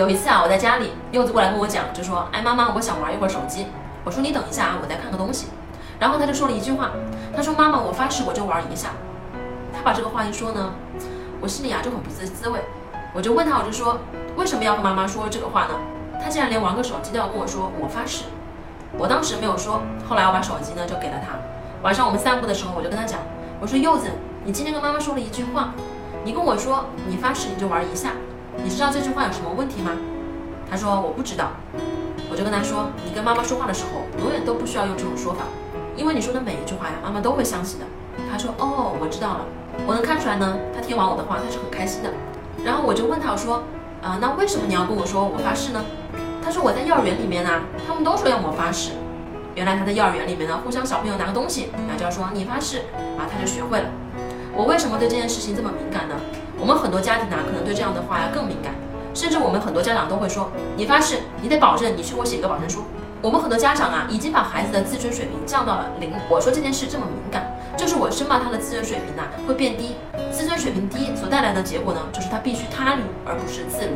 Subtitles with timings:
[0.00, 3.66] 有一次啊，我在家里，柚子过来跟我讲，就说：“哎，妈妈，我想玩一会儿手机。”
[4.02, 5.48] 我说：“你等一下啊，我再看个东西。”
[6.00, 6.88] 然后他就说了一句话，
[7.36, 8.92] 他说：“妈妈，我发誓我就玩一下。”
[9.76, 10.72] 他把这个话一说呢，
[11.38, 12.58] 我心里啊就很不自滋味。
[13.12, 13.98] 我就问他，我就说
[14.38, 15.74] ：“为什么要和妈妈说这个话呢？”
[16.18, 18.24] 他竟然连玩个手机都要跟我说：“我发誓。”
[18.96, 21.36] 我当时没有说，后来我把手机呢就给了他。
[21.82, 23.20] 晚上我们散步的时候，我就跟他讲
[23.60, 24.08] ：“我说柚子，
[24.46, 25.74] 你今天跟妈妈说了一句话，
[26.24, 28.12] 你跟我说你发誓你就玩一下。”
[28.62, 29.92] 你知道这句话有什么问题吗？
[30.70, 31.50] 他说我不知道。
[32.30, 35.40] 我就跟他说，你跟妈妈说话的时候，永远都不需要用这种说法，
[35.96, 37.86] 因为你说的每一句话呀，妈妈都会相信的。
[38.30, 39.40] 他说哦，我知道了。
[39.84, 42.10] 我能看出来呢，他听完我的话，他是很开心的。
[42.64, 43.64] 然后我就问他，我说
[44.00, 45.84] 啊，那为什么你要跟我说我发誓呢？
[46.42, 47.50] 他说我在幼儿园里面呢，
[47.84, 48.92] 他们都说要我发誓。
[49.56, 52.86] 原来他在幼儿园里面呢，互相小朋友拿个东西，然后就要说你发誓，
[53.18, 53.90] 啊，他就学会了。
[54.54, 56.14] 我为什么对这件事情这么敏感呢？
[56.70, 58.72] 我们很多家庭呢，可能对这样的话要更敏感，
[59.12, 62.84] 甚至我们很多家长都会说：“你发誓，你得保证，你去给我写一个保证书。”
[63.20, 66.12] 我们很多家长啊，已经把孩子的自尊水平降到了零。
[66.28, 69.96] 我说这件事这么敏感，就是我生怕他的自尊水平呢会变低。
[70.30, 73.90] 自尊水平低所带来的结果呢，就是他必须他律而不是自律。